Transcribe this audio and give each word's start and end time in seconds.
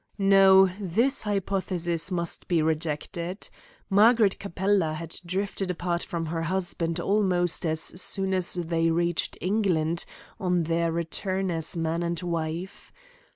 No, 0.17 0.65
this 0.79 1.21
hypothesis 1.21 2.09
must 2.09 2.47
be 2.47 2.63
rejected. 2.63 3.47
Margaret 3.87 4.39
Capella 4.39 4.95
had 4.95 5.15
drifted 5.23 5.69
apart 5.69 6.01
from 6.01 6.25
her 6.25 6.41
husband 6.41 6.99
almost 6.99 7.67
as 7.67 8.01
soon 8.01 8.33
as 8.33 8.55
they 8.55 8.89
reached 8.89 9.37
England 9.41 10.05
on 10.39 10.63
their 10.63 10.91
return 10.91 11.51
as 11.51 11.77
man 11.77 12.01
and 12.01 12.19
wife. 12.19 12.91